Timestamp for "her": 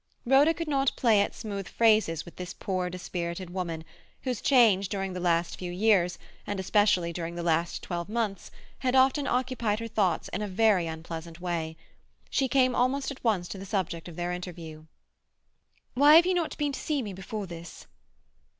9.79-9.87